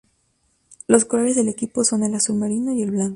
[0.87, 3.09] Los colores del equipo son el azul marino y el blanco.